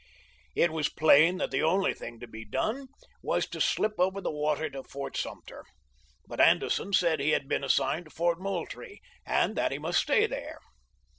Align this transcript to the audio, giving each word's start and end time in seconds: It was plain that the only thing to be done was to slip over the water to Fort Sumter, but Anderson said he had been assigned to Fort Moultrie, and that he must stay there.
It 0.55 0.71
was 0.71 0.89
plain 0.89 1.37
that 1.37 1.51
the 1.51 1.61
only 1.61 1.93
thing 1.93 2.19
to 2.21 2.27
be 2.27 2.43
done 2.43 2.87
was 3.21 3.45
to 3.45 3.61
slip 3.61 3.99
over 3.99 4.19
the 4.19 4.31
water 4.31 4.67
to 4.67 4.81
Fort 4.83 5.15
Sumter, 5.15 5.63
but 6.25 6.41
Anderson 6.41 6.91
said 6.91 7.19
he 7.19 7.29
had 7.37 7.47
been 7.47 7.63
assigned 7.63 8.05
to 8.05 8.11
Fort 8.11 8.39
Moultrie, 8.39 8.99
and 9.27 9.55
that 9.55 9.71
he 9.71 9.77
must 9.77 10.01
stay 10.01 10.25
there. 10.25 10.57